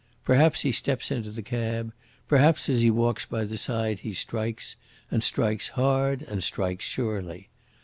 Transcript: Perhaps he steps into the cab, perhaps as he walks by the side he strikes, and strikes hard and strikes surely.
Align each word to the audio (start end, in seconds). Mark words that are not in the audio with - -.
Perhaps 0.23 0.61
he 0.61 0.71
steps 0.71 1.11
into 1.11 1.29
the 1.29 1.43
cab, 1.43 1.93
perhaps 2.27 2.67
as 2.67 2.81
he 2.81 2.89
walks 2.89 3.27
by 3.27 3.43
the 3.43 3.55
side 3.55 3.99
he 3.99 4.13
strikes, 4.13 4.75
and 5.11 5.23
strikes 5.23 5.69
hard 5.77 6.23
and 6.23 6.43
strikes 6.43 6.85
surely. 6.85 7.49